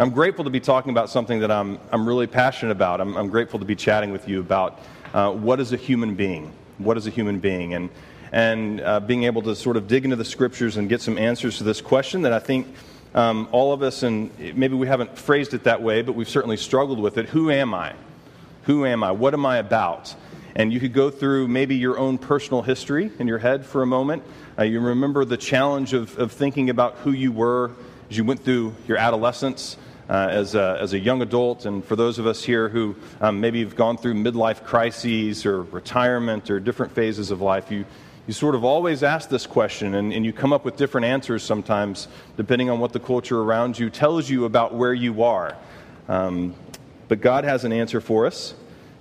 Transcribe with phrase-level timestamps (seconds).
[0.00, 3.02] I'm grateful to be talking about something that I'm, I'm really passionate about.
[3.02, 4.80] I'm, I'm grateful to be chatting with you about
[5.12, 6.54] uh, what is a human being?
[6.78, 7.74] What is a human being?
[7.74, 7.90] And,
[8.32, 11.58] and uh, being able to sort of dig into the scriptures and get some answers
[11.58, 12.74] to this question that I think
[13.14, 16.56] um, all of us, and maybe we haven't phrased it that way, but we've certainly
[16.56, 17.28] struggled with it.
[17.28, 17.92] Who am I?
[18.62, 19.10] Who am I?
[19.10, 20.14] What am I about?
[20.56, 23.86] And you could go through maybe your own personal history in your head for a
[23.86, 24.22] moment.
[24.58, 27.72] Uh, you remember the challenge of, of thinking about who you were
[28.08, 29.76] as you went through your adolescence.
[30.10, 33.40] Uh, as, a, as a young adult, and for those of us here who um,
[33.40, 37.84] maybe have gone through midlife crises or retirement or different phases of life, you,
[38.26, 41.44] you sort of always ask this question, and, and you come up with different answers
[41.44, 45.56] sometimes, depending on what the culture around you tells you about where you are.
[46.08, 46.56] Um,
[47.06, 48.54] but God has an answer for us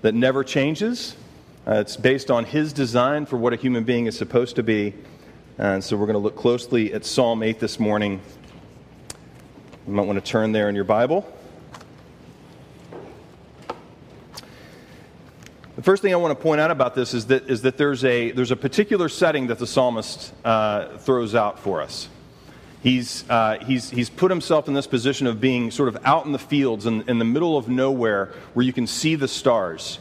[0.03, 1.15] that never changes.
[1.67, 4.93] Uh, it's based on His design for what a human being is supposed to be.
[5.57, 8.21] And so we're going to look closely at Psalm 8 this morning.
[9.89, 11.27] You might want to turn there in your Bible.
[15.75, 18.05] The first thing I want to point out about this is that, is that there's,
[18.05, 22.07] a, there's a particular setting that the psalmist uh, throws out for us.
[22.83, 26.33] He's, uh, he's, he's put himself in this position of being sort of out in
[26.33, 29.97] the fields in, in the middle of nowhere where you can see the stars.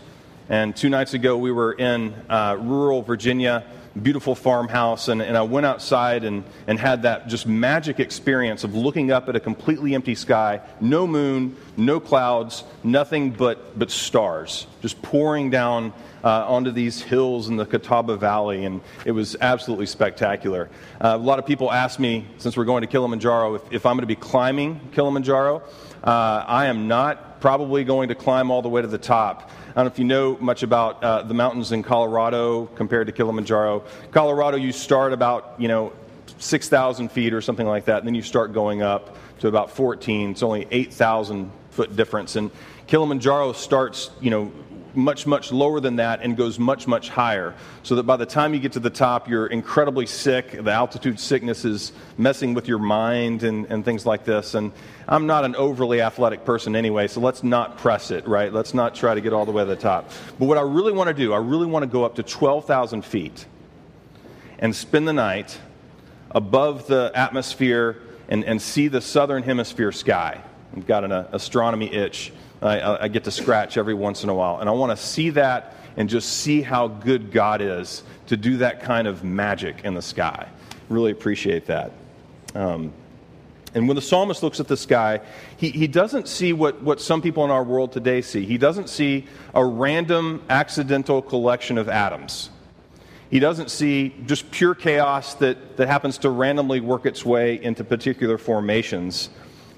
[0.51, 3.65] And two nights ago, we were in uh, rural Virginia
[4.03, 8.75] beautiful farmhouse, and, and I went outside and, and had that just magic experience of
[8.75, 14.67] looking up at a completely empty sky, no moon, no clouds, nothing but, but stars,
[14.81, 15.93] just pouring down
[16.25, 20.69] uh, onto these hills in the Catawba Valley, and it was absolutely spectacular.
[21.01, 23.95] Uh, a lot of people ask me, since we're going to Kilimanjaro, if, if I'm
[23.95, 25.63] going to be climbing Kilimanjaro.
[26.03, 29.51] Uh, I am not probably going to climb all the way to the top.
[29.79, 33.85] Don't know if you know much about uh, the mountains in Colorado compared to Kilimanjaro.
[34.11, 35.93] Colorado, you start about, you know,
[36.39, 40.33] 6,000 feet or something like that, and then you start going up to about 14.
[40.33, 42.35] It's only 8,000 foot difference.
[42.35, 42.51] And
[42.89, 44.53] Kilimanjaro starts, you know,
[44.99, 47.55] much, much lower than that and goes much, much higher.
[47.85, 50.51] So that by the time you get to the top, you're incredibly sick.
[50.51, 54.55] The altitude sickness is messing with your mind and, and things like this.
[54.55, 54.73] And
[55.07, 58.53] I'm not an overly athletic person anyway, so let's not press it, right?
[58.53, 60.11] Let's not try to get all the way to the top.
[60.39, 63.05] But what I really want to do, I really want to go up to 12,000
[63.05, 63.47] feet
[64.59, 65.59] and spend the night
[66.33, 67.97] above the atmosphere
[68.29, 70.43] and, and see the southern hemisphere sky.
[70.77, 74.35] I've got an uh, astronomy itch I, I get to scratch every once in a
[74.35, 74.59] while.
[74.59, 78.59] And I want to see that and just see how good God is to do
[78.59, 80.49] that kind of magic in the sky.
[80.89, 81.93] Really appreciate that.
[82.55, 82.93] Um,
[83.75, 85.21] and when the psalmist looks at the sky,
[85.57, 88.45] he, he doesn't see what, what some people in our world today see.
[88.45, 92.51] He doesn't see a random, accidental collection of atoms.
[93.31, 97.85] He doesn't see just pure chaos that, that happens to randomly work its way into
[97.85, 99.29] particular formations.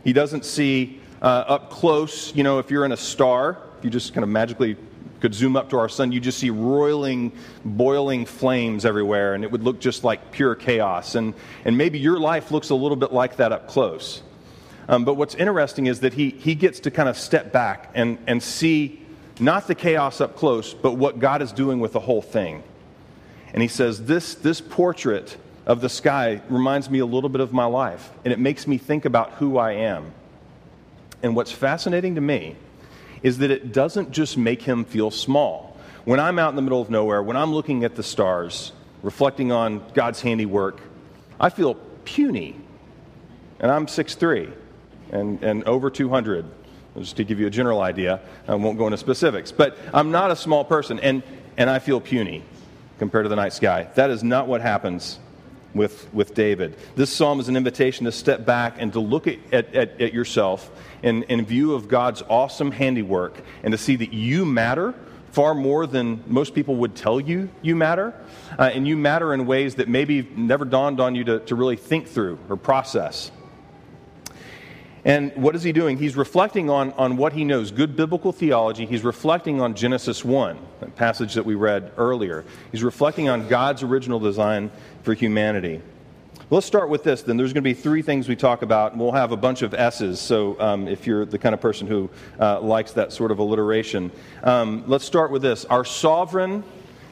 [0.05, 3.91] He doesn't see uh, up close, you know, if you're in a star, if you
[3.91, 4.77] just kind of magically
[5.21, 7.33] could zoom up to our sun, you just see roiling,
[7.65, 11.15] boiling flames everywhere, and it would look just like pure chaos.
[11.15, 14.23] And, and maybe your life looks a little bit like that up close.
[14.89, 18.19] Um, but what's interesting is that he, he gets to kind of step back and,
[18.27, 19.01] and see
[19.39, 22.63] not the chaos up close, but what God is doing with the whole thing.
[23.53, 27.53] And he says, This, this portrait of the sky reminds me a little bit of
[27.53, 30.13] my life, and it makes me think about who I am.
[31.23, 32.57] And what's fascinating to me
[33.23, 35.77] is that it doesn't just make him feel small.
[36.05, 38.73] When I'm out in the middle of nowhere, when I'm looking at the stars,
[39.03, 40.81] reflecting on God's handiwork,
[41.39, 42.57] I feel puny.
[43.59, 44.53] And I'm 6'3
[45.13, 46.47] and, and over 200,
[46.97, 48.21] just to give you a general idea.
[48.49, 49.53] I won't go into specifics.
[49.53, 51.23] But I'm not a small person, and,
[51.59, 52.43] and I feel puny
[52.99, 53.89] compared to the night sky.
[53.95, 55.19] That is not what happens
[55.75, 56.77] with, with David.
[56.97, 60.71] This psalm is an invitation to step back and to look at, at, at yourself
[61.03, 64.95] in, in view of God's awesome handiwork and to see that you matter
[65.33, 68.15] far more than most people would tell you you matter.
[68.59, 71.77] Uh, and you matter in ways that maybe never dawned on you to, to really
[71.77, 73.31] think through or process.
[75.05, 75.97] And what is he doing?
[75.97, 78.85] He's reflecting on, on what he knows good biblical theology.
[78.85, 82.45] He's reflecting on Genesis 1, that passage that we read earlier.
[82.71, 84.71] He's reflecting on God's original design
[85.03, 85.81] for humanity.
[86.51, 87.37] Let's start with this then.
[87.37, 89.73] There's going to be three things we talk about, and we'll have a bunch of
[89.73, 90.21] S's.
[90.21, 92.11] So um, if you're the kind of person who
[92.41, 94.11] uh, likes that sort of alliteration,
[94.43, 96.65] um, let's start with this our sovereign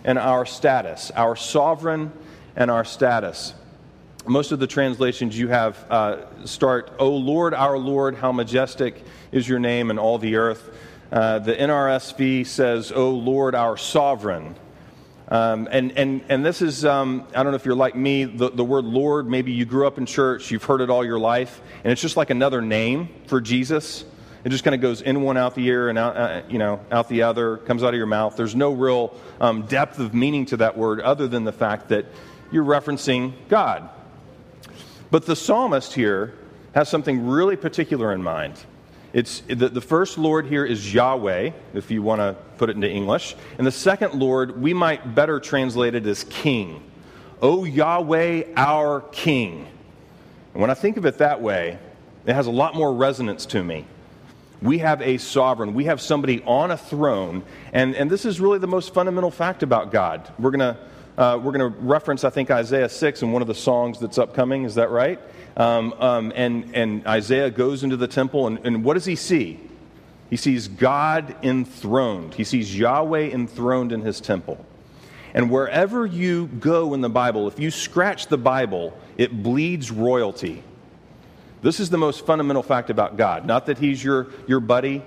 [0.02, 1.12] and our status.
[1.12, 2.12] Our sovereign
[2.56, 3.54] and our status.
[4.26, 9.48] Most of the translations you have uh, start, O Lord, our Lord, how majestic is
[9.48, 10.70] your name in all the earth.
[11.10, 14.56] Uh, the NRSV says, O Lord, our sovereign.
[15.28, 18.50] Um, and, and, and this is, um, I don't know if you're like me, the,
[18.50, 21.60] the word Lord, maybe you grew up in church, you've heard it all your life,
[21.84, 24.04] and it's just like another name for Jesus.
[24.44, 26.80] It just kind of goes in one, out the ear, and out, uh, you know,
[26.90, 28.36] out the other, comes out of your mouth.
[28.36, 32.06] There's no real um, depth of meaning to that word other than the fact that
[32.50, 33.90] you're referencing God.
[35.10, 36.34] But the psalmist here
[36.75, 38.55] has something really particular in mind.
[39.12, 42.90] It's, the, the first Lord here is Yahweh, if you want to put it into
[42.90, 43.37] English.
[43.56, 46.82] And the second Lord, we might better translate it as King.
[47.40, 49.66] O Yahweh, our King.
[50.52, 51.78] And when I think of it that way,
[52.26, 53.87] it has a lot more resonance to me.
[54.61, 58.58] We have a sovereign, we have somebody on a throne, and, and this is really
[58.58, 60.32] the most fundamental fact about God.
[60.37, 60.76] We're going to
[61.18, 64.18] uh, we're going to reference, I think, Isaiah 6 in one of the songs that's
[64.18, 64.62] upcoming.
[64.62, 65.20] Is that right?
[65.56, 69.58] Um, um, and, and Isaiah goes into the temple, and, and what does he see?
[70.30, 72.34] He sees God enthroned.
[72.34, 74.64] He sees Yahweh enthroned in his temple.
[75.34, 80.62] And wherever you go in the Bible, if you scratch the Bible, it bleeds royalty.
[81.62, 83.44] This is the most fundamental fact about God.
[83.44, 85.02] Not that he's your, your buddy,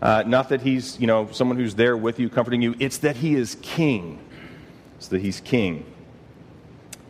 [0.00, 2.74] uh, not that he's you know, someone who's there with you, comforting you.
[2.78, 4.18] It's that he is king.
[5.08, 5.84] That he's king.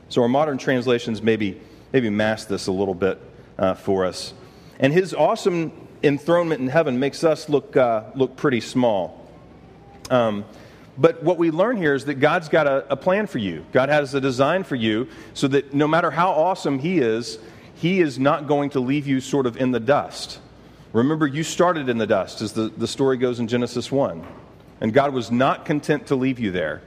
[0.08, 1.60] So our modern translations maybe
[1.92, 3.20] maybe mask this a little bit
[3.58, 4.32] uh, for us.
[4.78, 5.72] And his awesome
[6.02, 9.30] enthronement in heaven makes us look, uh, look pretty small.
[10.10, 10.44] Um,
[10.98, 13.64] but what we learn here is that God's got a, a, plan for you.
[13.72, 17.38] God has a design for you so that no matter how awesome He is,
[17.76, 20.38] He is not going to leave you sort of in the dust.
[20.92, 24.26] Remember, you started in the dust, as the, the story goes in Genesis 1.
[24.82, 26.82] And God was not content to leave you there.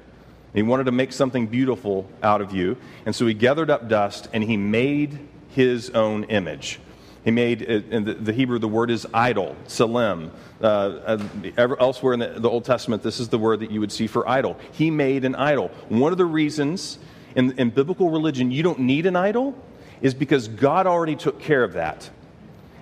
[0.56, 2.78] He wanted to make something beautiful out of you.
[3.06, 5.20] And so he gathered up dust and he made
[5.50, 6.80] his own image.
[7.26, 10.30] He made, in the, Hebrew, the word is idol, tselem.
[10.62, 11.18] Uh,
[11.58, 14.08] uh elsewhere in the, the, Old Testament, this is the word that you would see
[14.08, 14.58] for idol.
[14.72, 15.70] He made an idol.
[15.90, 17.00] One of the reasons
[17.36, 19.56] in, in biblical religion you don't need an idol
[20.02, 22.10] is because God already took care of that.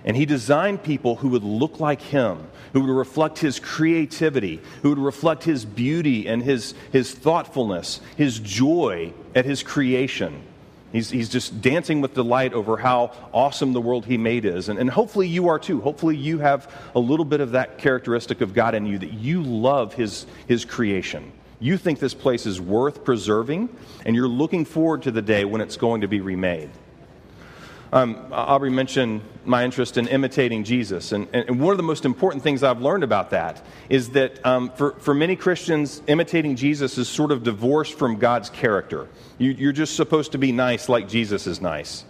[0.04, 4.90] And he designed people who would look like him, who would reflect his creativity, who
[4.90, 10.42] would reflect his beauty and his, his thoughtfulness, his joy at his creation.
[10.92, 14.68] He's, he's just dancing with delight over how awesome the world he made is.
[14.68, 15.80] And, and hopefully you are too.
[15.80, 19.42] Hopefully you have a little bit of that characteristic of God in you, that you
[19.42, 21.32] love his, his creation.
[21.58, 23.74] You think this place is worth preserving,
[24.04, 26.70] and you're looking forward to the day when it's going to be remade.
[27.94, 31.12] Um, Aubrey mentioned my interest in imitating Jesus.
[31.12, 34.72] And, and, one of the most important things I've learned about that is that um,
[34.72, 39.06] for, for many Christians, imitating Jesus is sort of divorced from God's character.
[39.38, 42.04] You, you're just supposed to be nice like Jesus is nice.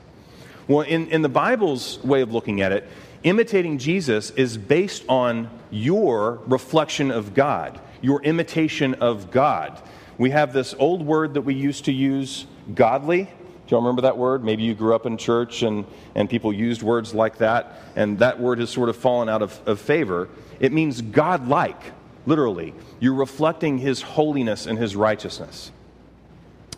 [0.69, 2.89] Well, in, in the Bible's way of looking at it,
[3.23, 9.83] imitating Jesus is based on your reflection of God, your imitation of God.
[10.17, 13.29] We have this old word that we used to use, godly
[13.67, 14.45] do you remember that word?
[14.45, 18.39] Maybe you grew up in church and, and people used words like that, and that
[18.39, 20.29] word has sort of fallen out of, of favor.
[20.61, 21.81] It means God like,
[22.27, 22.75] literally.
[23.01, 25.73] You're reflecting His holiness and His righteousness.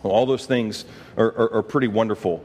[0.02, 0.84] Well, all those things
[1.16, 2.44] are, are, are pretty wonderful.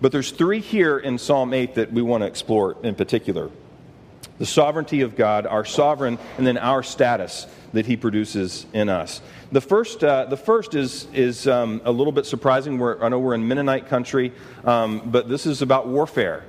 [0.00, 3.50] But there's three here in Psalm 8 that we want to explore in particular
[4.38, 9.20] the sovereignty of God, our sovereign, and then our status that He produces in us.
[9.52, 12.78] The first, uh, the first is, is um, a little bit surprising.
[12.78, 14.32] We're, I know we're in Mennonite country,
[14.64, 16.44] um, but this is about warfare.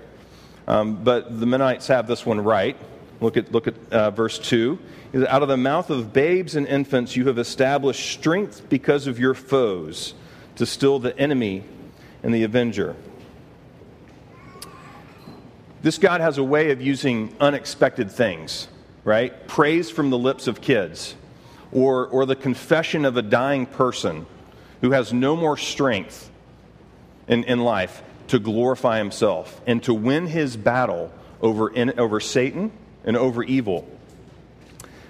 [0.68, 2.78] Um, but the Mennonites have this one right.
[3.20, 4.80] Look at, look at uh, verse 2.
[5.28, 9.34] Out of the mouth of babes and infants, you have established strength because of your
[9.34, 10.14] foes
[10.56, 11.64] to still the enemy
[12.24, 12.96] and the avenger.
[15.82, 18.68] This God has a way of using unexpected things,
[19.04, 19.48] right?
[19.48, 21.16] Praise from the lips of kids
[21.72, 24.26] or, or the confession of a dying person
[24.82, 26.30] who has no more strength
[27.28, 32.72] in, in life to glorify himself and to win his battle over, in, over Satan
[33.04, 33.88] and over evil.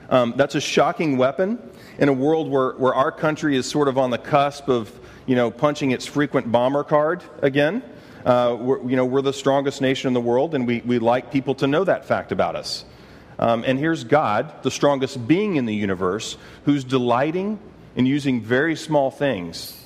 [0.09, 1.59] Um, that's a shocking weapon
[1.97, 4.91] in a world where, where our country is sort of on the cusp of
[5.25, 7.83] you know, punching its frequent bomber card again.
[8.25, 11.55] Uh, you know, we're the strongest nation in the world, and we, we like people
[11.55, 12.85] to know that fact about us.
[13.41, 17.59] Um, and here's God, the strongest being in the universe, who's delighting
[17.95, 19.83] in using very small things,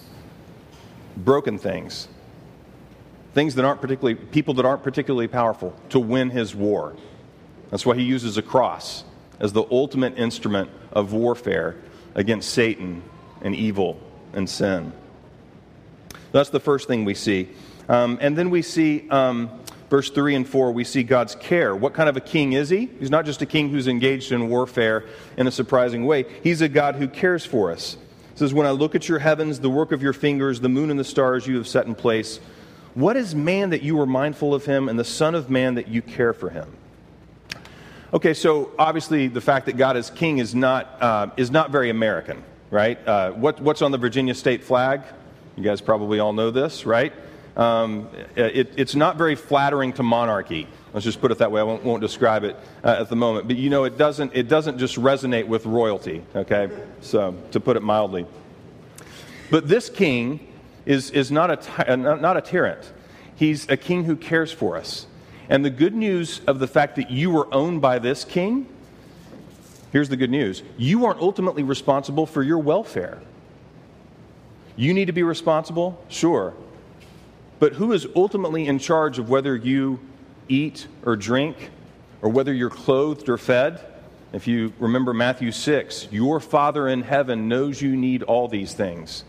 [1.15, 2.09] broken things,
[3.33, 6.97] things that aren't particularly, people that aren't particularly powerful, to win his war.
[7.71, 9.05] That's why he uses a cross
[9.39, 11.77] as the ultimate instrument of warfare
[12.13, 13.03] against Satan
[13.41, 13.99] and evil
[14.33, 14.91] and sin.
[16.33, 17.47] That's the first thing we see.
[17.87, 19.09] Um, and then we see.
[19.09, 19.61] Um,
[19.95, 21.73] verse 3 and 4, we see God's care.
[21.73, 22.89] What kind of a king is he?
[22.99, 25.05] He's not just a king who's engaged in warfare
[25.37, 27.95] in a surprising way, he's a God who cares for us.
[28.33, 30.91] It says, When I look at your heavens, the work of your fingers, the moon
[30.91, 32.41] and the stars you have set in place,
[32.93, 35.87] what is man that you are mindful of him, and the Son of Man that
[35.87, 36.69] you care for him?
[38.13, 41.89] Okay, so obviously the fact that God is king is not, uh, is not very
[41.89, 42.99] American, right?
[43.07, 45.03] Uh, what, what's on the Virginia state flag?
[45.55, 47.13] You guys probably all know this, right?
[47.55, 50.67] Um, it, it's not very flattering to monarchy.
[50.93, 51.61] Let's just put it that way.
[51.61, 53.47] I won't, won't describe it uh, at the moment.
[53.47, 56.69] But you know, it doesn't, it doesn't just resonate with royalty, okay?
[57.01, 58.25] So, to put it mildly.
[59.49, 60.51] But this king
[60.85, 62.91] is, is not, a ty- uh, not a tyrant,
[63.35, 65.07] he's a king who cares for us.
[65.47, 68.67] And the good news of the fact that you were owned by this king
[69.95, 73.21] here's the good news you aren't ultimately responsible for your welfare.
[74.75, 76.03] You need to be responsible?
[76.09, 76.53] Sure.
[77.65, 79.99] But who is ultimately in charge of whether you
[80.47, 81.71] eat or drink
[82.21, 83.83] or whether you're clothed or fed?
[84.33, 89.23] If you remember Matthew 6, your Father in heaven knows you need all these things.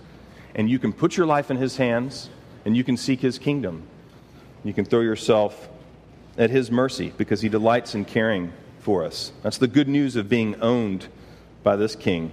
[0.54, 2.28] And you can put your life in His hands
[2.66, 3.84] and you can seek His kingdom.
[4.64, 5.70] You can throw yourself
[6.36, 9.32] at His mercy because He delights in caring for us.
[9.42, 11.08] That's the good news of being owned
[11.62, 12.32] by this King.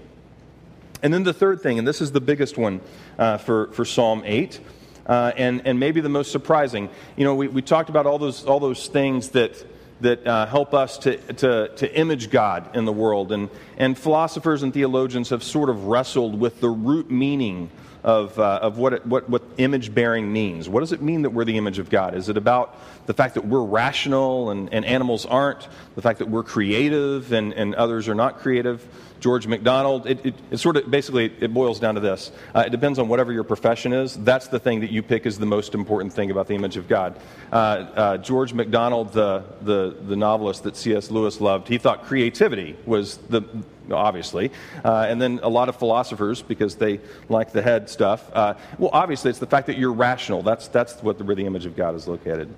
[1.01, 2.81] And then the third thing, and this is the biggest one
[3.17, 4.59] uh, for, for Psalm 8,
[5.05, 6.89] uh, and, and maybe the most surprising.
[7.15, 9.63] You know, we, we talked about all those, all those things that,
[10.01, 13.31] that uh, help us to, to, to image God in the world.
[13.31, 17.69] And, and philosophers and theologians have sort of wrestled with the root meaning
[18.03, 20.67] of, uh, of what, it, what, what image bearing means.
[20.67, 22.15] What does it mean that we're the image of God?
[22.15, 25.67] Is it about the fact that we're rational and, and animals aren't?
[25.95, 28.85] The fact that we're creative and, and others are not creative?
[29.23, 32.29] George MacDonald, it, it, it, sort of basically it boils down to this.
[32.53, 34.15] Uh, it depends on whatever your profession is.
[34.17, 36.89] That's the thing that you pick is the most important thing about the image of
[36.89, 37.17] God.
[37.49, 41.09] Uh, uh, George MacDonald, the, the, the novelist that C.S.
[41.09, 43.43] Lewis loved, he thought creativity was the,
[43.91, 44.51] obviously.
[44.83, 46.99] Uh, and then a lot of philosophers, because they
[47.29, 48.29] like the head stuff.
[48.33, 50.41] Uh, well, obviously, it's the fact that you're rational.
[50.41, 52.53] That's, that's what the, where the image of God is located.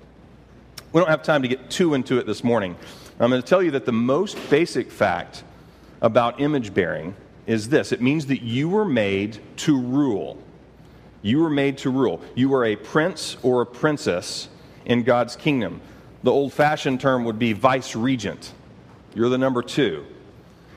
[0.92, 2.76] We don't have time to get too into it this morning.
[3.18, 5.42] I'm going to tell you that the most basic fact
[6.00, 7.14] about image bearing
[7.46, 10.38] is this it means that you were made to rule.
[11.22, 12.20] You were made to rule.
[12.34, 14.48] You are a prince or a princess
[14.84, 15.80] in God's kingdom.
[16.22, 18.52] The old fashioned term would be vice regent.
[19.14, 20.04] You're the number two.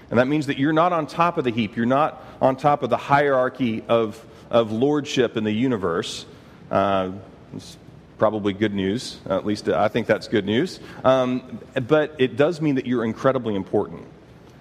[0.09, 1.75] And that means that you're not on top of the heap.
[1.75, 6.25] You're not on top of the hierarchy of, of lordship in the universe.
[6.71, 7.11] Uh,
[7.53, 7.77] it's
[8.17, 9.19] probably good news.
[9.27, 10.79] at least I think that's good news.
[11.03, 14.05] Um, but it does mean that you're incredibly important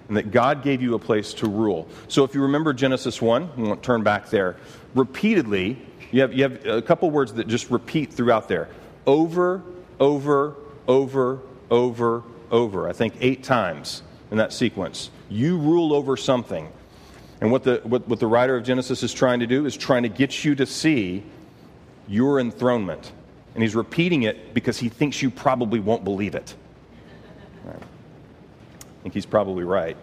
[0.07, 1.87] and that God gave you a place to rule.
[2.07, 4.57] So if you remember Genesis 1, we won't turn back there,
[4.95, 5.77] repeatedly,
[6.11, 8.69] you have, you have a couple words that just repeat throughout there
[9.05, 9.61] over,
[9.99, 10.55] over,
[10.87, 12.89] over, over, over.
[12.89, 14.01] I think eight times
[14.31, 15.11] in that sequence.
[15.29, 16.69] You rule over something.
[17.41, 20.03] And what the, what, what the writer of Genesis is trying to do is trying
[20.03, 21.23] to get you to see
[22.07, 23.11] your enthronement.
[23.53, 26.55] And he's repeating it because he thinks you probably won't believe it.
[27.67, 29.95] I think he's probably right.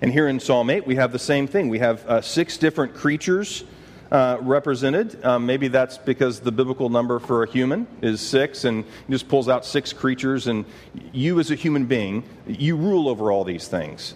[0.00, 1.68] And here in Psalm 8, we have the same thing.
[1.68, 3.64] We have uh, six different creatures
[4.12, 5.24] uh, represented.
[5.24, 9.28] Um, maybe that's because the biblical number for a human is six, and he just
[9.28, 10.64] pulls out six creatures, and
[11.12, 14.14] you as a human being, you rule over all these things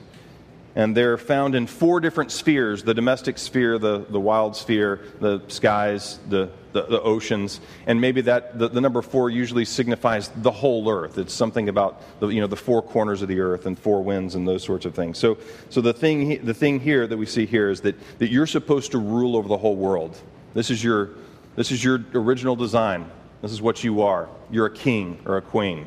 [0.77, 5.41] and they're found in four different spheres the domestic sphere, the, the wild sphere, the
[5.49, 7.61] skies, the, the, the oceans.
[7.87, 11.17] And maybe that the, the, number four usually signifies the whole earth.
[11.17, 14.35] It's something about the, you know, the four corners of the earth and four winds
[14.35, 15.17] and those sorts of things.
[15.17, 15.39] So,
[15.71, 18.93] so the, thing, the thing here that we see here is that, that you're supposed
[18.93, 20.15] to rule over the whole world.
[20.53, 21.11] This is, your,
[21.57, 23.11] this is your original design.
[23.41, 24.29] This is what you are.
[24.51, 25.87] You're a king or a queen.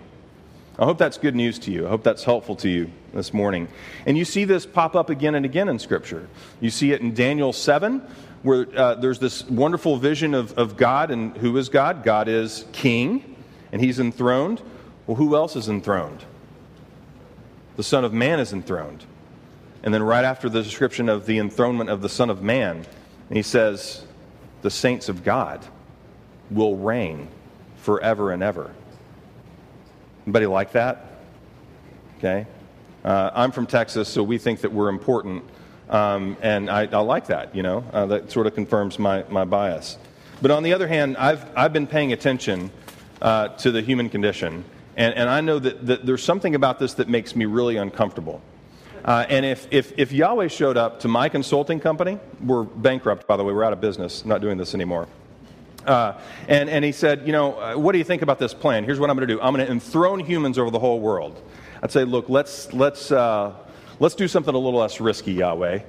[0.80, 1.86] I hope that's good news to you.
[1.86, 3.68] I hope that's helpful to you this morning.
[4.06, 6.30] And you see this pop up again and again in Scripture.
[6.62, 8.02] You see it in Daniel 7,
[8.44, 11.12] where uh, there's this wonderful vision of, of God.
[11.12, 12.06] And who is God?
[12.06, 13.36] God is king,
[13.74, 14.62] and he's enthroned.
[15.06, 16.24] Well, who else is enthroned?
[17.76, 19.04] The Son of Man is enthroned.
[19.84, 22.86] And then, right after the description of the enthronement of the Son of Man,
[23.30, 24.06] he says,
[24.62, 25.66] The saints of God
[26.50, 27.28] will reign
[27.76, 28.74] forever and ever.
[30.26, 31.06] Anybody like that?
[32.18, 32.46] Okay.
[33.04, 35.44] Uh, I'm from Texas, so we think that we're important.
[35.90, 37.84] Um, and I, I, like that, you know.
[37.92, 39.98] Uh, that sort of confirms my, my bias.
[40.42, 42.72] But on the other hand, I've, I've been paying attention
[43.22, 44.64] uh, to the human condition.
[44.96, 48.42] And, and I know that, that there's something about this that makes me really uncomfortable.
[49.04, 53.38] Uh, and if, if, if Yahweh showed up to my consulting company, we're bankrupt, by
[53.38, 55.08] the way, we're out of business, not doing this anymore.
[55.86, 58.84] Uh, and, and he said, You know, uh, what do you think about this plan?
[58.84, 61.42] Here's what I'm going to do I'm going to enthrone humans over the whole world.
[61.82, 63.54] I'd say, Look, let's, let's, uh,
[64.00, 65.80] let's do something a little less risky, Yahweh.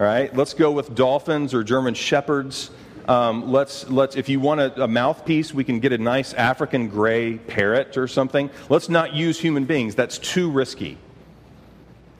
[0.00, 2.70] All right, let's go with dolphins or German shepherds.
[3.08, 6.88] Um, let's, let's, if you want a, a, mouthpiece, we can get a nice African
[6.88, 8.50] gray parrot or something.
[8.68, 9.94] Let's not use human beings.
[9.94, 10.98] That's too risky.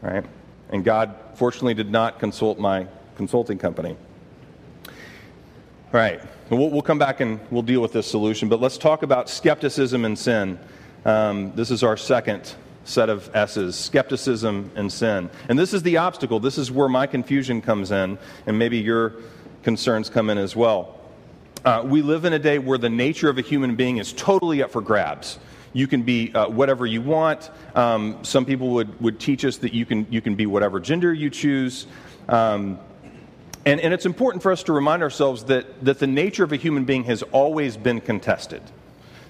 [0.03, 0.25] All right?
[0.71, 3.97] And God, fortunately, did not consult my consulting company.
[4.87, 4.95] All
[5.93, 6.23] right.
[6.51, 8.49] We'll, we'll come back and we'll deal with this solution.
[8.49, 10.59] But let's talk about skepticism and sin.
[11.05, 15.29] Um, this is our second set of S's skepticism and sin.
[15.51, 16.41] And this is the obstacle.
[16.41, 19.17] This is where my confusion comes in, and maybe your
[19.63, 20.99] concerns come in as well.
[21.67, 24.63] Uh, we live in a day where the nature of a human being is totally
[24.63, 25.39] up for grabs.
[25.75, 27.51] You can be uh, whatever you want.
[27.75, 31.13] Um, some people would, would teach us that you can, you can be whatever gender
[31.13, 31.87] you choose.
[32.27, 32.79] Um,
[33.69, 36.57] and, and it's important for us to remind ourselves that, that the nature of a
[36.57, 38.63] human being has always been contested.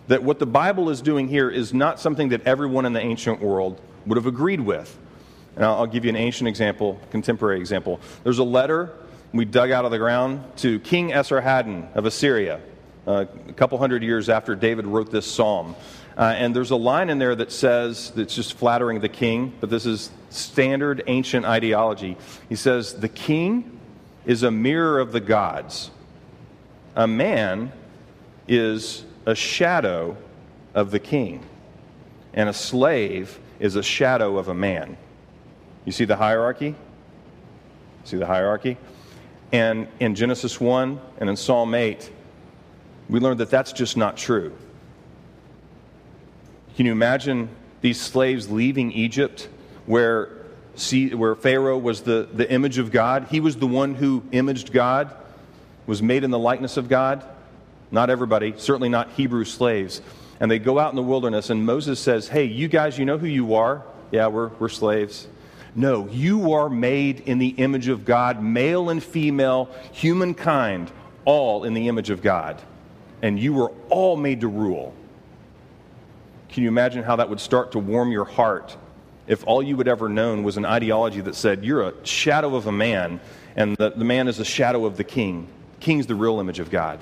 [0.06, 3.40] That what the Bible is doing here is not something that everyone in the ancient
[3.40, 4.96] world would have agreed with.
[5.56, 7.98] And I'll, I'll give you an ancient example, contemporary example.
[8.22, 8.92] There's a letter
[9.32, 12.60] we dug out of the ground to King Esarhaddon of Assyria,
[13.08, 15.74] uh, a couple hundred years after David wrote this psalm.
[16.16, 19.68] Uh, and there's a line in there that says, that's just flattering the king, but
[19.68, 22.16] this is standard ancient ideology.
[22.48, 23.77] He says, The king
[24.28, 25.90] is a mirror of the gods,
[26.94, 27.72] a man
[28.46, 30.14] is a shadow
[30.74, 31.42] of the king,
[32.34, 34.98] and a slave is a shadow of a man.
[35.86, 36.74] You see the hierarchy?
[38.04, 38.76] See the hierarchy?
[39.50, 42.12] And in Genesis 1 and in Psalm 8,
[43.08, 44.52] we learn that that's just not true.
[46.76, 47.48] Can you imagine
[47.80, 49.48] these slaves leaving Egypt
[49.86, 50.37] where,
[50.78, 53.26] see, where Pharaoh was the, the image of God?
[53.30, 55.14] He was the one who imaged God,
[55.86, 57.24] was made in the likeness of God.
[57.90, 60.02] Not everybody, certainly not Hebrew slaves.
[60.40, 63.18] And they go out in the wilderness, and Moses says, Hey, you guys, you know
[63.18, 63.82] who you are?
[64.10, 65.26] Yeah, we're, we're slaves.
[65.74, 70.90] No, you are made in the image of God, male and female, humankind,
[71.24, 72.60] all in the image of God.
[73.22, 74.94] And you were all made to rule.
[76.48, 78.76] Can you imagine how that would start to warm your heart
[79.28, 82.66] if all you had ever known was an ideology that said you're a shadow of
[82.66, 83.20] a man
[83.54, 85.48] and the, the man is a shadow of the king?
[85.80, 87.00] king's the real image of God.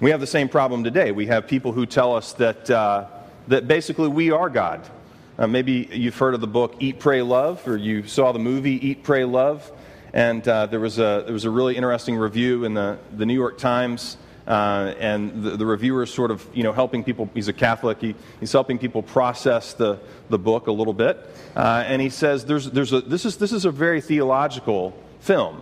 [0.00, 1.10] We have the same problem today.
[1.10, 3.06] We have people who tell us that, uh,
[3.48, 4.88] that basically we are God.
[5.36, 8.88] Uh, maybe you've heard of the book Eat, Pray, Love, or you saw the movie
[8.88, 9.70] Eat, Pray, Love.
[10.12, 13.34] And uh, there, was a, there was a really interesting review in the, the New
[13.34, 14.16] York Times.
[14.48, 17.28] Uh, and the, the reviewer is sort of, you know, helping people.
[17.34, 18.00] He's a Catholic.
[18.00, 21.18] He, he's helping people process the, the book a little bit.
[21.54, 25.60] Uh, and he says there's, there's a, this, is, this is a very theological film,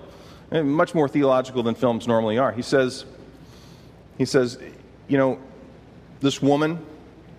[0.52, 2.52] much more theological than films normally are.
[2.52, 3.04] He says,
[4.18, 4.56] he says,
[5.08, 5.40] you know,
[6.20, 6.78] this woman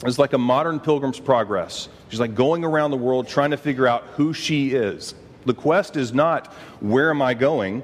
[0.05, 1.87] is like a modern pilgrim's progress.
[2.09, 5.15] She's like going around the world trying to figure out who she is.
[5.45, 7.83] The quest is not where am I going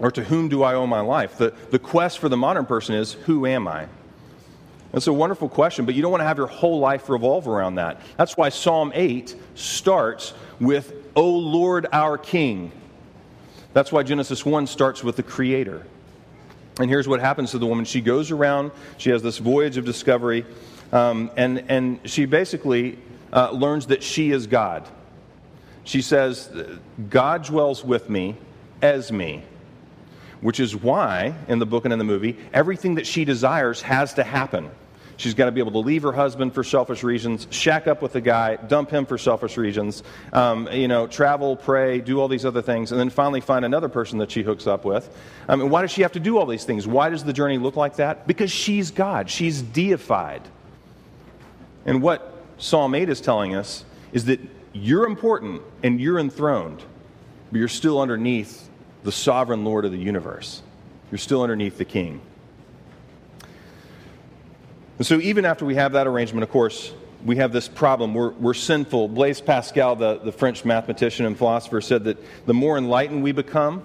[0.00, 1.38] or to whom do I owe my life.
[1.38, 3.88] The, the quest for the modern person is who am I?
[4.92, 7.76] That's a wonderful question, but you don't want to have your whole life revolve around
[7.76, 8.00] that.
[8.16, 12.70] That's why Psalm 8 starts with, O Lord our King.
[13.72, 15.84] That's why Genesis 1 starts with the Creator.
[16.78, 17.84] And here's what happens to the woman.
[17.84, 20.44] She goes around, she has this voyage of discovery,
[20.92, 22.98] um, and, and she basically
[23.32, 24.88] uh, learns that she is God.
[25.82, 26.50] She says,
[27.10, 28.36] God dwells with me
[28.80, 29.42] as me,
[30.44, 34.12] which is why, in the book and in the movie, everything that she desires has
[34.12, 34.70] to happen.
[35.16, 38.14] She's got to be able to leave her husband for selfish reasons, shack up with
[38.16, 40.02] a guy, dump him for selfish reasons,
[40.34, 43.88] um, you know, travel, pray, do all these other things, and then finally find another
[43.88, 45.08] person that she hooks up with.
[45.48, 46.86] I mean, why does she have to do all these things?
[46.86, 48.26] Why does the journey look like that?
[48.26, 49.30] Because she's God.
[49.30, 50.42] She's deified.
[51.86, 54.40] And what Psalm 8 is telling us is that
[54.74, 56.82] you're important and you're enthroned,
[57.50, 58.63] but you're still underneath
[59.04, 60.62] the sovereign Lord of the universe.
[61.10, 62.20] You're still underneath the king.
[64.98, 66.92] And so, even after we have that arrangement, of course,
[67.24, 68.14] we have this problem.
[68.14, 69.08] We're, we're sinful.
[69.08, 73.84] Blaise Pascal, the, the French mathematician and philosopher, said that the more enlightened we become,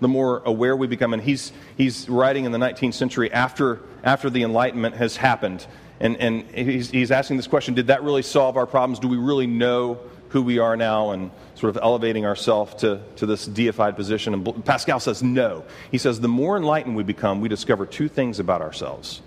[0.00, 1.12] the more aware we become.
[1.12, 5.66] And he's, he's writing in the 19th century after, after the Enlightenment has happened.
[6.00, 8.98] And, and he's, he's asking this question Did that really solve our problems?
[8.98, 10.00] Do we really know
[10.32, 14.34] who we are now and sort of elevating ourselves to, to this deified position?
[14.34, 15.64] And Pascal says no.
[15.90, 19.20] He says the more enlightened we become, we discover two things about ourselves.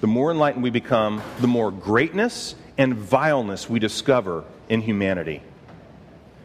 [0.00, 5.42] The more enlightened we become, the more greatness and vileness we discover in humanity.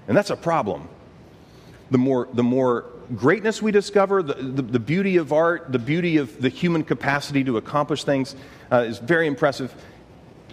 [0.07, 0.87] And that's a problem.
[1.89, 6.17] The more, the more greatness we discover, the, the, the, beauty of art, the beauty
[6.17, 8.35] of the human capacity to accomplish things
[8.71, 9.73] uh, is very impressive.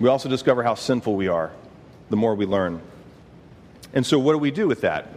[0.01, 1.53] We also discover how sinful we are
[2.11, 2.81] the more we learn.
[3.95, 5.09] And so, what do we do with that?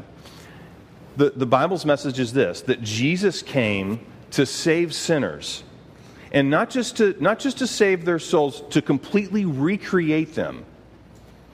[1.18, 5.64] The, the Bible's message is this that Jesus came to save sinners.
[6.32, 10.66] And not just, to, not just to save their souls, to completely recreate them.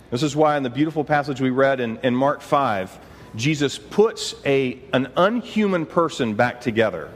[0.09, 2.97] This is why, in the beautiful passage we read in, in Mark 5,
[3.35, 7.11] Jesus puts a, an unhuman person back together.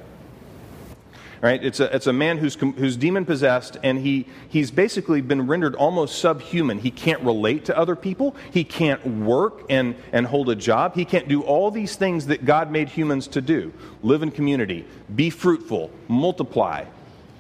[1.46, 1.64] Right?
[1.64, 5.76] It's a, it's a man who's, who's demon possessed, and he, he's basically been rendered
[5.76, 6.80] almost subhuman.
[6.80, 11.06] He can't relate to other people, he can't work and, and hold a job, he
[11.06, 15.30] can't do all these things that God made humans to do live in community, be
[15.30, 16.86] fruitful, multiply,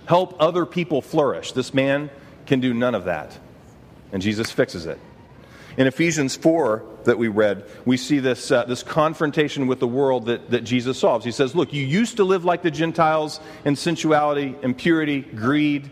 [0.05, 1.53] help other people flourish.
[1.53, 2.11] This man
[2.45, 3.35] can do none of that.
[4.11, 4.99] And Jesus fixes it.
[5.77, 10.25] In Ephesians 4 that we read, we see this, uh, this confrontation with the world
[10.25, 11.25] that, that Jesus solves.
[11.25, 15.89] He says, Look, you used to live like the Gentiles in sensuality, impurity, greed,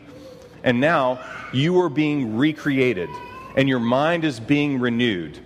[0.64, 1.24] and now
[1.54, 3.10] you are being recreated,
[3.56, 5.40] and your mind is being renewed.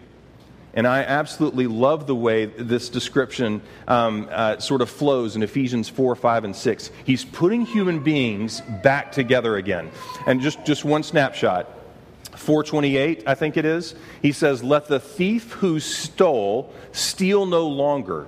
[0.74, 5.90] And I absolutely love the way this description um, uh, sort of flows in Ephesians
[5.90, 6.92] 4, 5, and 6.
[7.04, 9.90] He's putting human beings back together again.
[10.28, 11.68] And just, just one snapshot
[12.48, 18.26] 428, I think it is, he says, Let the thief who stole steal no longer.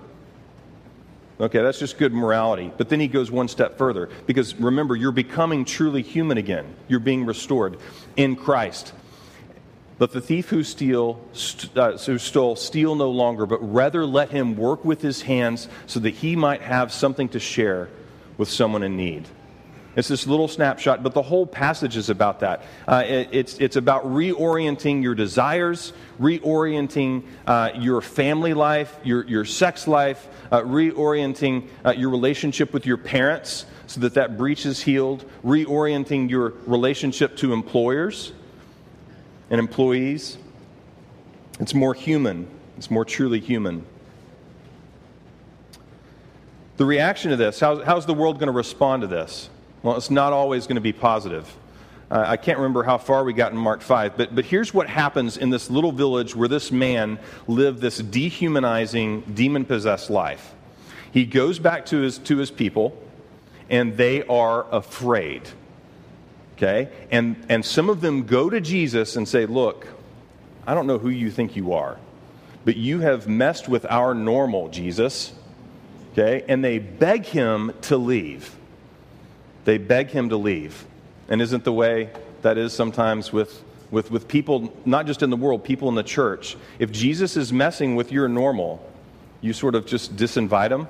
[1.40, 2.70] Okay, that's just good morality.
[2.76, 6.76] But then he goes one step further because remember, you're becoming truly human again.
[6.90, 7.78] You're being restored
[8.18, 8.92] in Christ.
[10.00, 14.32] Let the thief who, steal, st- uh, who stole steal no longer, but rather let
[14.32, 17.88] him work with his hands so that he might have something to share
[18.38, 19.30] with someone in need.
[19.96, 22.64] It's this little snapshot, but the whole passage is about that.
[22.88, 29.46] Uh, it, it's, it's about reorienting your desires, reorienting uh, your family life, your, your
[29.46, 34.80] sex life, uh, reorienting uh, your relationship with your parents so that that breach is
[34.82, 38.32] healed, reorienting your relationship to employers
[39.50, 40.38] and employees.
[41.60, 42.48] It's more human,
[42.78, 43.86] it's more truly human.
[46.78, 49.50] The reaction to this, how, how's the world going to respond to this?
[49.82, 51.52] Well, it's not always going to be positive.
[52.12, 54.90] Uh, I can't remember how far we got in Mark 5, but, but here's what
[54.90, 60.56] happens in this little village where this man lived this dehumanizing, demon possessed life.
[61.12, 62.98] He goes back to his, to his people,
[63.70, 65.44] and they are afraid.
[66.58, 66.90] Okay?
[67.12, 69.88] And, and some of them go to Jesus and say, Look,
[70.68, 71.98] I don't know who you think you are,
[72.66, 75.32] but you have messed with our normal, Jesus.
[76.12, 76.44] Okay?
[76.50, 78.56] And they beg him to leave.
[79.66, 80.86] They beg him to leave.
[81.28, 82.10] And isn't the way
[82.42, 86.04] that is sometimes with, with, with people, not just in the world, people in the
[86.04, 86.58] church?
[86.80, 88.86] If Jesus is messing with your normal,
[89.42, 90.88] you sort of just disinvite him,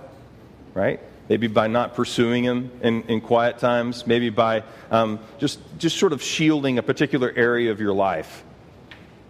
[0.73, 0.99] right?
[1.27, 6.13] Maybe by not pursuing him in, in quiet times, maybe by um, just, just sort
[6.13, 8.43] of shielding a particular area of your life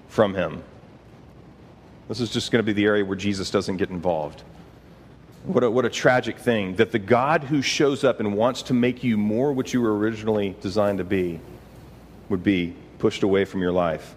[0.08, 0.64] from him.
[2.08, 4.44] This is just going to be the area where Jesus doesn't get involved.
[5.46, 8.74] What a, what a tragic thing that the God who shows up and wants to
[8.74, 11.40] make you more what you were originally designed to be
[12.28, 14.16] would be pushed away from your life.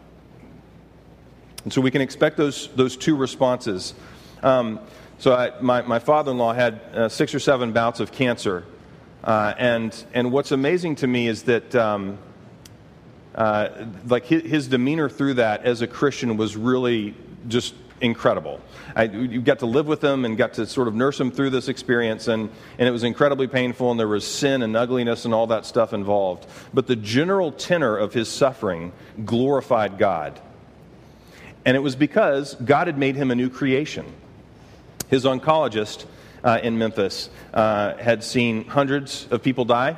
[1.64, 3.94] And so we can expect those, those two responses.
[4.42, 4.80] Um,
[5.18, 8.64] so I, my, my father-in-law had uh, six or seven bouts of cancer.
[9.22, 12.18] Uh, and, and what's amazing to me is that um,
[13.36, 13.68] uh,
[14.06, 17.14] like his, his demeanor through that as a Christian was really
[17.46, 18.60] just incredible.
[18.94, 21.50] I, you got to live with him and got to sort of nurse him through
[21.50, 25.32] this experience, and, and it was incredibly painful, and there was sin and ugliness and
[25.32, 26.46] all that stuff involved.
[26.74, 28.92] But the general tenor of his suffering
[29.24, 30.38] glorified God.
[31.64, 34.04] And it was because God had made him a new creation.
[35.08, 36.04] His oncologist
[36.42, 39.96] uh, in Memphis uh, had seen hundreds of people die.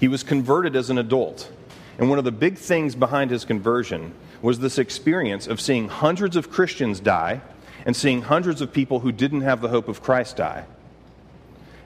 [0.00, 1.50] He was converted as an adult.
[1.98, 4.12] And one of the big things behind his conversion
[4.46, 7.40] was this experience of seeing hundreds of Christians die
[7.84, 10.64] and seeing hundreds of people who didn't have the hope of Christ die.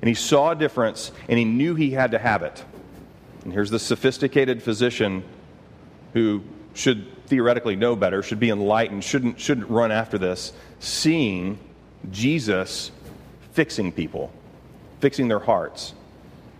[0.02, 2.62] And he saw a difference and he knew he had to have it.
[3.44, 5.24] And here's the sophisticated physician
[6.12, 6.42] who
[6.74, 11.58] should theoretically know better, should be enlightened, shouldn't, shouldn't run after this, seeing
[12.10, 12.90] Jesus
[13.52, 14.30] fixing people,
[15.00, 15.94] fixing their hearts,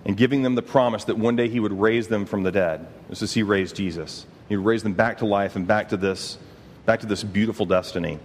[0.07, 2.87] and giving them the promise that one day he would raise them from the dead,
[3.11, 4.25] just as he raised Jesus.
[4.51, 6.37] He raised them back to life and back to this,
[6.85, 8.19] back to this beautiful destiny.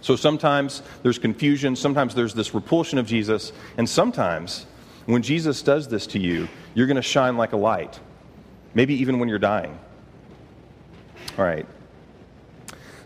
[0.00, 4.64] So sometimes there's confusion, sometimes there's this repulsion of Jesus, and sometimes
[5.06, 7.98] when Jesus does this to you, you're going to shine like a light,
[8.74, 9.76] maybe even when you're dying.
[11.36, 11.66] All right.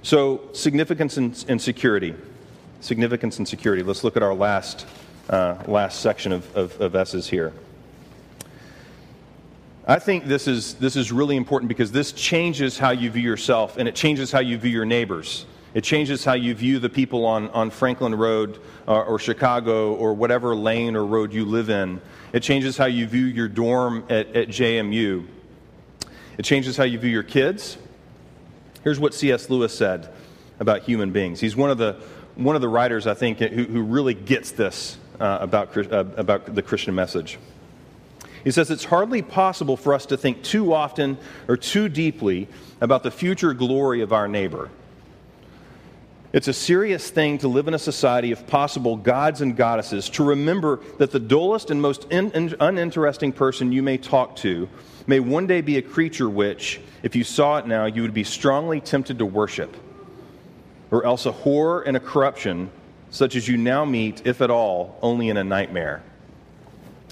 [0.03, 2.15] So, significance and, security.
[2.81, 3.83] Significance and security.
[3.83, 4.87] Let's look at our last,
[5.31, 7.55] uh, last section of, of, of S's here.
[9.87, 13.77] I think this is, this is really important because this changes how you view yourself
[13.77, 15.45] and it changes how you view your neighbors.
[15.75, 19.95] It changes how you view the people on, on Franklin Road or, uh, or Chicago
[19.95, 22.01] or whatever lane or road you live in.
[22.33, 25.27] It changes how you view your dorm at, at JMU.
[26.39, 27.77] It changes how you view your kids.
[28.85, 29.51] Here's what C.S.
[29.51, 30.11] Lewis said
[30.61, 31.41] about human beings.
[31.41, 32.01] He's one of the,
[32.37, 36.55] one of the writers, I think, who, who really gets this uh, about, uh, about
[36.55, 37.39] the Christian message.
[38.45, 41.17] He says it's hardly possible for us to think too often
[41.49, 42.47] or too deeply
[42.81, 44.71] about the future glory of our neighbor.
[46.35, 50.25] It's a serious thing to live in a society of possible gods and goddesses, to
[50.25, 54.69] remember that the dullest and most in, in, uninteresting person you may talk to
[55.07, 58.25] may one day be a creature which, if you saw it now, you would be
[58.25, 59.77] strongly tempted to worship,
[60.91, 62.69] or else a horror and a corruption
[63.11, 66.03] such as you now meet, if at all, only in a nightmare.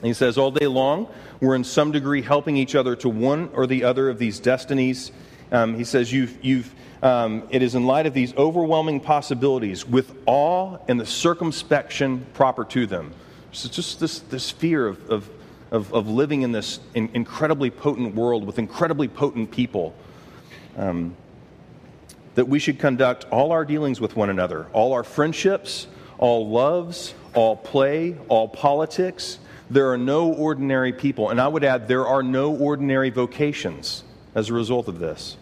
[0.02, 1.08] He says, all day long,
[1.40, 5.12] we're in some degree helping each other to one or the other of these destinies.
[5.52, 10.14] Um, he says, you've, you've um, it is in light of these overwhelming possibilities with
[10.26, 13.12] awe and the circumspection proper to them.
[13.52, 15.30] So just this, this fear of, of,
[15.70, 19.94] of, of living in this in, incredibly potent world with incredibly potent people.
[20.76, 21.16] Um,
[22.34, 25.86] that we should conduct all our dealings with one another, all our friendships,
[26.16, 29.38] all loves, all play, all politics.
[29.72, 31.30] There are no ordinary people.
[31.30, 34.04] And I would add, there are no ordinary vocations
[34.34, 35.38] as a result of this.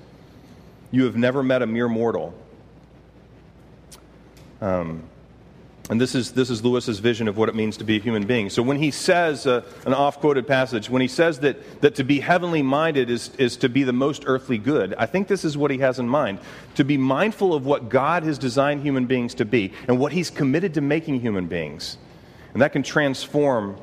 [0.93, 2.33] You have never met a mere mortal.
[4.61, 5.03] Um,
[5.89, 8.25] and this is, this is Lewis's vision of what it means to be a human
[8.25, 8.51] being.
[8.51, 12.05] So when he says, uh, an off quoted passage, when he says that, that to
[12.05, 15.59] be heavenly minded is, is to be the most earthly good, I think this is
[15.59, 16.39] what he has in mind.
[16.77, 20.31] To be mindful of what God has designed human beings to be and what he's
[20.31, 21.99] committed to making human beings.
[22.53, 23.77] And that can transform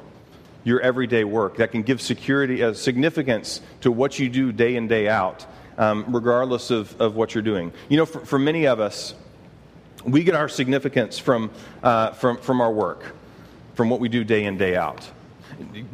[0.67, 4.88] your everyday work, that can give security, uh, significance to what you do day in,
[4.88, 5.45] day out
[5.77, 7.71] um, regardless of, of what you're doing.
[7.88, 9.15] You know, for, for many of us,
[10.03, 11.51] we get our significance from,
[11.84, 13.15] uh, from, from our work,
[13.75, 15.10] from what we do day in, day out.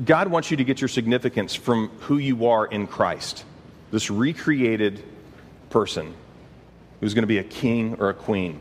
[0.04, 3.46] God wants you to get your significance from who you are in Christ,
[3.92, 5.04] this recreated
[5.70, 6.16] person
[7.00, 8.60] who's going to be a king or a queen.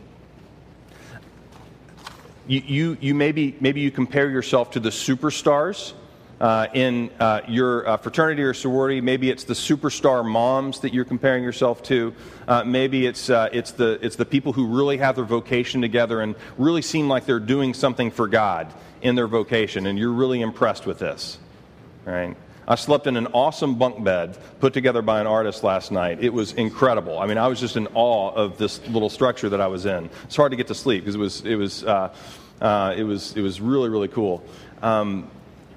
[2.47, 5.95] You, you, you maybe, maybe you compare yourself to the superstars
[6.41, 9.01] uh, in uh, your uh, fraternity or sorority.
[9.01, 12.15] Maybe it's the superstar moms that you're comparing yourself to.
[12.49, 16.21] Uh, maybe it's, uh, it's, the, it's the people who really have their vocation together
[16.21, 20.41] and really seem like they're doing something for God in their vocation, and you're really
[20.41, 21.39] impressed with this.
[22.05, 22.37] Right?
[22.67, 26.23] I slept in an awesome bunk bed put together by an artist last night.
[26.23, 27.19] It was incredible.
[27.19, 30.09] I mean, I was just in awe of this little structure that I was in.
[30.25, 32.15] It's hard to get to sleep because it was, it was, uh,
[32.97, 34.45] it was, it was really, really cool.
[34.81, 35.29] Um,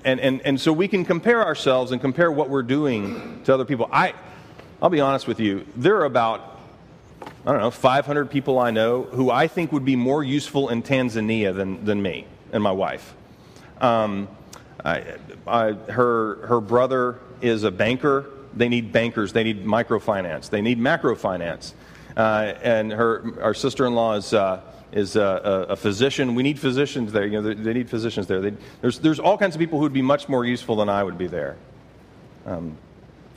[0.05, 3.65] and, and, and so we can compare ourselves and compare what we're doing to other
[3.65, 3.89] people.
[3.91, 4.13] I,
[4.81, 6.59] I'll be honest with you, there are about,
[7.45, 10.83] I don't know, 500 people I know who I think would be more useful in
[10.83, 13.15] Tanzania than, than me and my wife.
[13.81, 14.27] Um,
[14.83, 15.15] I,
[15.47, 18.29] I, her, her brother is a banker.
[18.53, 19.33] They need bankers.
[19.33, 20.51] They need microfinance.
[20.51, 21.73] They need macrofinance.
[22.15, 24.33] Uh, and her, our sister in law is.
[24.33, 24.61] Uh,
[24.95, 26.35] is a, a, physician.
[26.35, 27.25] We need physicians there.
[27.25, 28.39] You know, they, they need physicians there.
[28.39, 31.03] They, there's, there's all kinds of people who would be much more useful than I
[31.03, 31.57] would be there.
[32.45, 32.77] Um,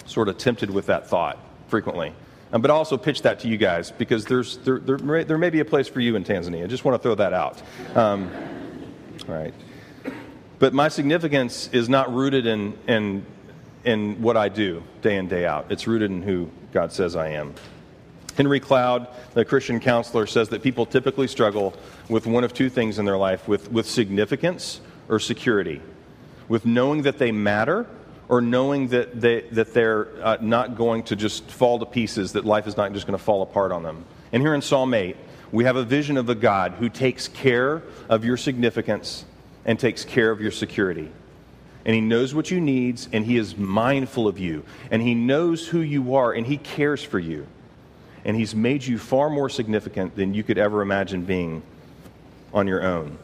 [0.07, 2.15] sort of tempted with that thought frequently.
[2.53, 5.37] Um, but I also pitch that to you guys because there's, there, there, may, there
[5.37, 6.63] may be a place for you in Tanzania.
[6.63, 7.61] I just want to throw that out.
[7.95, 8.31] Um,
[9.27, 9.53] right.
[10.61, 13.27] But my significance is not rooted in, in,
[13.85, 15.67] in what I do day in, day out.
[15.71, 17.55] It's rooted in who God says I am.
[18.39, 21.75] Henry Cloud, the Christian counselor, says that people typically struggle
[22.09, 25.83] with one of two things in their life with, with significance or security,
[26.47, 27.85] with knowing that they matter
[28.29, 32.45] or knowing that, they, that they're uh, not going to just fall to pieces, that
[32.45, 34.05] life is not just going to fall apart on them.
[34.31, 35.17] And here in Psalm 8,
[35.51, 39.25] we have a vision of a God who takes care of your significance
[39.65, 41.11] and takes care of your security.
[41.85, 45.67] And he knows what you need, and he is mindful of you, and he knows
[45.67, 47.49] who you are, and he cares for you
[48.29, 51.63] and He's made you far more significant than you could ever imagine being
[52.53, 53.19] on your own.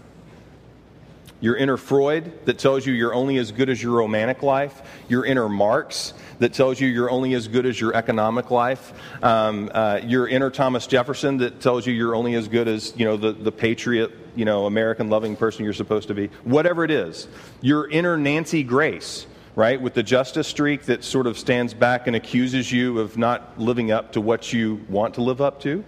[1.40, 5.26] Your inner Freud that tells you you're only as good as your romantic life, your
[5.26, 10.00] inner Marx that tells you you're only as good as your economic life, um, uh,
[10.02, 13.32] your inner Thomas Jefferson that tells you you're only as good as you know the,
[13.32, 16.28] the patriot, you know, American loving person you're supposed to be.
[16.44, 17.28] Whatever it is,
[17.60, 19.80] your inner Nancy Grace right?
[19.80, 23.92] With the justice streak that sort of stands back and accuses you of not living
[23.92, 25.84] up to what you want to live up to.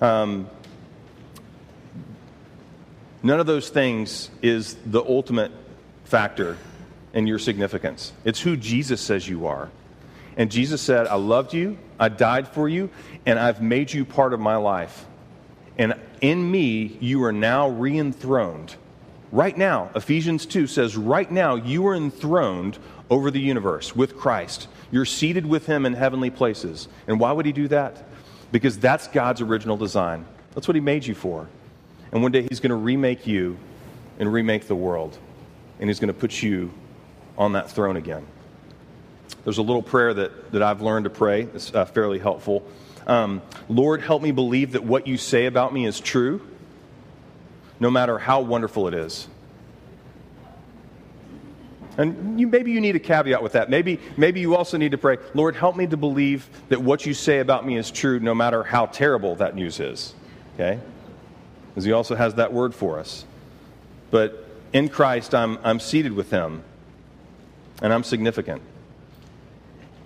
[0.00, 0.48] Um,
[3.22, 5.52] none of those things is the ultimate
[6.04, 6.56] factor
[7.12, 8.12] in your significance.
[8.24, 9.70] It's who Jesus says you are.
[10.36, 12.90] And Jesus said, I loved you, I died for you,
[13.24, 15.06] and I've made you part of my life.
[15.78, 18.74] And in me, you are now re enthroned.
[19.32, 22.78] Right now, Ephesians 2 says, right now, you are enthroned
[23.10, 24.68] over the universe with Christ.
[24.90, 26.88] You're seated with him in heavenly places.
[27.06, 28.04] And why would he do that?
[28.52, 30.24] Because that's God's original design.
[30.54, 31.48] That's what he made you for.
[32.12, 33.58] And one day he's going to remake you
[34.18, 35.18] and remake the world.
[35.80, 36.72] And he's going to put you
[37.36, 38.26] on that throne again.
[39.44, 41.42] There's a little prayer that, that I've learned to pray.
[41.42, 42.66] It's uh, fairly helpful.
[43.06, 46.40] Um, Lord, help me believe that what you say about me is true,
[47.80, 49.28] no matter how wonderful it is.
[51.98, 53.70] And you, maybe you need a caveat with that.
[53.70, 57.14] Maybe, maybe you also need to pray, Lord, help me to believe that what you
[57.14, 60.14] say about me is true, no matter how terrible that news is.
[60.54, 60.78] Okay?
[61.68, 63.24] Because he also has that word for us.
[64.10, 66.62] But in Christ, I'm, I'm seated with him,
[67.80, 68.60] and I'm significant.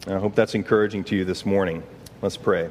[0.07, 1.83] And I hope that's encouraging to you this morning.
[2.23, 2.71] Let's pray.